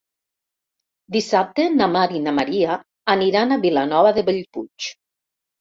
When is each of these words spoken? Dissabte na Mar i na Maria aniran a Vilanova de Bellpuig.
Dissabte 1.15 1.67
na 1.75 1.89
Mar 1.97 2.05
i 2.21 2.21
na 2.29 2.33
Maria 2.39 2.79
aniran 3.17 3.57
a 3.57 3.61
Vilanova 3.67 4.15
de 4.17 4.25
Bellpuig. 4.31 4.93